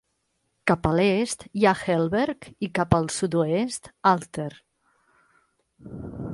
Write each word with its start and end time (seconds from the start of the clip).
Cap 0.69 0.87
a 0.91 0.93
l'est 0.99 1.43
hi 1.59 1.67
ha 1.67 1.73
Helberg 1.83 2.49
i 2.67 2.71
cap 2.79 2.97
al 3.01 3.07
sud-oest, 3.19 3.93
Alter. 4.15 4.51